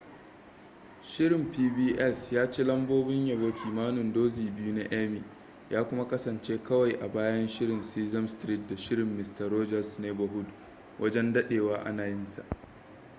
[1.03, 5.23] shirin pbs ya ci lambobin yabo kimanin dozin biyu na emmy
[5.69, 10.47] ya kuma kasance kawai a bayan shirin sesame street da shirin mister rogers neighborhood
[10.99, 12.45] wajen dadewa ana yinsa